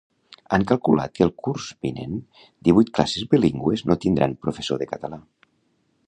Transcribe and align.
Han 0.55 0.63
calculat 0.69 1.11
que 1.17 1.25
el 1.25 1.31
curs 1.47 1.67
vinent 1.87 2.15
divuit 2.69 2.89
classes 2.99 3.27
bilingües 3.33 3.83
no 3.91 3.97
tindran 4.07 4.33
professor 4.47 4.81
de 4.85 4.89
català 4.95 5.21